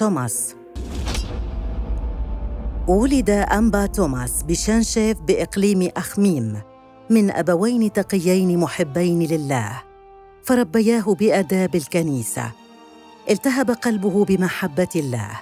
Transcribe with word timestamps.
توماس. 0.00 0.54
ولد 2.88 3.30
أنبا 3.30 3.86
توماس 3.86 4.42
بشانشيف 4.42 5.20
بإقليم 5.20 5.90
أخميم 5.96 6.60
من 7.10 7.30
أبوين 7.30 7.92
تقيين 7.92 8.58
محبين 8.58 9.22
لله 9.22 9.82
فربياه 10.44 11.02
بآداب 11.02 11.74
الكنيسة. 11.74 12.52
التهب 13.30 13.70
قلبه 13.70 14.24
بمحبة 14.24 14.88
الله 14.96 15.40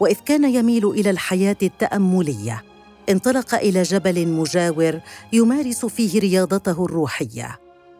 وإذ 0.00 0.16
كان 0.26 0.54
يميل 0.54 0.86
إلى 0.86 1.10
الحياة 1.10 1.56
التأملية 1.62 2.62
انطلق 3.08 3.54
إلى 3.54 3.82
جبل 3.82 4.28
مجاور 4.28 5.00
يمارس 5.32 5.86
فيه 5.86 6.20
رياضته 6.20 6.84
الروحية. 6.84 7.58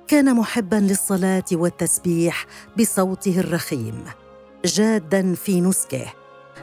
كان 0.09 0.37
محبا 0.37 0.77
للصلاة 0.77 1.45
والتسبيح 1.53 2.47
بصوته 2.79 3.41
الرخيم. 3.41 4.05
جادا 4.65 5.35
في 5.35 5.61
نسكه 5.61 6.13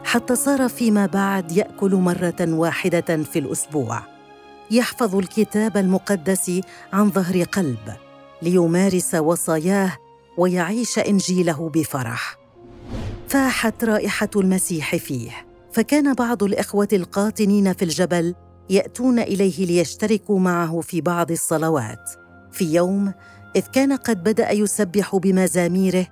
حتى 0.03 0.35
صار 0.35 0.69
فيما 0.69 1.05
بعد 1.05 1.51
يأكل 1.51 1.95
مرة 1.95 2.35
واحدة 2.39 3.23
في 3.23 3.39
الأسبوع. 3.39 4.01
يحفظ 4.71 5.15
الكتاب 5.15 5.77
المقدس 5.77 6.61
عن 6.93 7.11
ظهر 7.11 7.43
قلب 7.43 7.93
ليمارس 8.41 9.15
وصاياه 9.15 9.97
ويعيش 10.37 10.99
إنجيله 10.99 11.69
بفرح. 11.69 12.37
فاحت 13.27 13.83
رائحة 13.83 14.29
المسيح 14.35 14.95
فيه 14.95 15.31
فكان 15.71 16.13
بعض 16.13 16.43
الإخوة 16.43 16.87
القاطنين 16.93 17.73
في 17.73 17.85
الجبل 17.85 18.35
يأتون 18.69 19.19
إليه 19.19 19.65
ليشتركوا 19.65 20.39
معه 20.39 20.81
في 20.81 21.01
بعض 21.01 21.31
الصلوات. 21.31 22.09
في 22.51 22.73
يوم 22.73 23.13
إذ 23.55 23.61
كان 23.61 23.93
قد 23.93 24.23
بدأ 24.23 24.51
يسبح 24.51 25.15
بمزاميره 25.15 26.07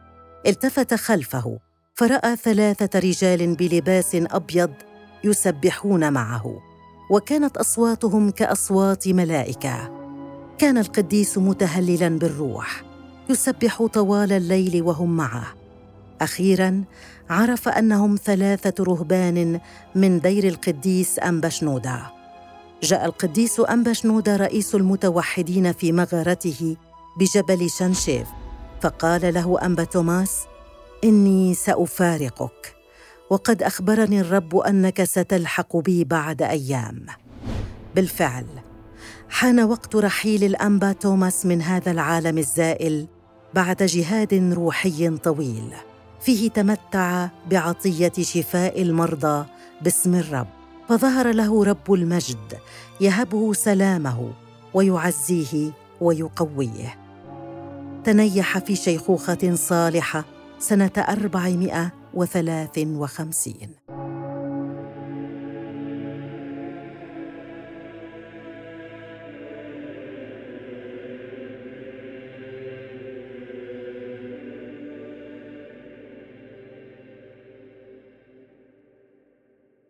التفت 0.48 0.94
خلفه 0.94 1.60
فرأى 2.00 2.36
ثلاثة 2.36 3.00
رجال 3.00 3.56
بلباس 3.56 4.16
أبيض 4.16 4.72
يسبحون 5.24 6.14
معه 6.14 6.62
وكانت 7.12 7.58
أصواتهم 7.58 8.30
كأصوات 8.30 9.08
ملائكة. 9.08 9.92
كان 10.58 10.78
القديس 10.78 11.38
متهللا 11.38 12.10
بالروح 12.10 12.84
يسبح 13.30 13.86
طوال 13.86 14.32
الليل 14.32 14.84
وهم 14.84 15.18
معه. 15.18 15.48
أخيرا 16.22 16.84
عرف 17.30 17.70
أنهم 17.70 18.16
ثلاثة 18.16 18.84
رهبان 18.84 19.60
من 19.96 20.20
دير 20.20 20.48
القديس 20.48 21.20
انبشنودا 21.20 22.02
جاء 22.84 23.06
القديس 23.06 23.60
انبشنودا 23.60 24.36
رئيس 24.36 24.76
المتوحدين 24.76 25.72
في 25.72 25.92
مغارته 25.92 26.76
بجبل 27.20 27.70
شنشيف 27.70 28.28
فقال 28.82 29.34
له 29.34 29.66
انبا 29.66 29.84
توماس 29.84 30.50
إني 31.04 31.54
سأفارقك 31.54 32.76
وقد 33.30 33.64
أخبرني 33.64 34.22
الرب 34.22 34.56
أنك 34.56 35.04
ستلحق 35.04 35.78
بي 35.78 36.04
بعد 36.04 36.42
أيام. 36.42 37.06
بالفعل 37.96 38.46
حان 39.30 39.60
وقت 39.60 39.96
رحيل 39.96 40.44
الأنبا 40.44 40.92
توماس 40.92 41.46
من 41.46 41.62
هذا 41.62 41.92
العالم 41.92 42.38
الزائل 42.38 43.08
بعد 43.54 43.84
جهاد 43.84 44.54
روحي 44.54 45.18
طويل. 45.18 45.74
فيه 46.22 46.50
تمتع 46.50 47.28
بعطية 47.52 48.14
شفاء 48.22 48.82
المرضى 48.82 49.46
باسم 49.82 50.16
الرب. 50.16 50.48
فظهر 50.90 51.32
له 51.32 51.64
رب 51.64 51.94
المجد 51.94 52.58
يهبه 53.02 53.54
سلامه 53.54 54.34
ويعزيه 54.74 55.72
ويقويه. 56.02 57.00
تنيح 58.04 58.58
في 58.58 58.76
شيخوخة 58.76 59.56
صالحة 59.56 60.39
سنة 60.60 60.92
453 60.98 63.89